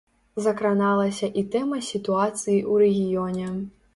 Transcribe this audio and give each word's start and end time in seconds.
Закраналася 0.45 1.29
і 1.41 1.43
тэма 1.57 1.77
сітуацыі 1.89 2.57
ў 2.71 2.87
рэгіёне. 2.87 3.53